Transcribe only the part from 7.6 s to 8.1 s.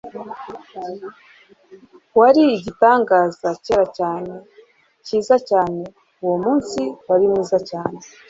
cyane